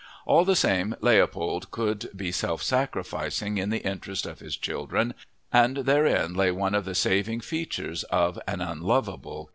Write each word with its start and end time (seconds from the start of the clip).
All 0.25 0.45
the 0.45 0.55
same, 0.55 0.95
Leopold 0.99 1.69
could 1.69 2.09
be 2.15 2.31
self 2.31 2.63
sacrificing 2.63 3.59
in 3.59 3.69
the 3.69 3.83
interest 3.85 4.25
of 4.25 4.39
his 4.39 4.57
children 4.57 5.13
and 5.53 5.77
therein 5.85 6.33
lay 6.33 6.49
one 6.49 6.73
of 6.73 6.85
the 6.85 6.95
saving 6.95 7.41
features 7.41 8.01
of 8.05 8.39
an 8.47 8.61
unlovable 8.61 9.45
character. 9.45 9.49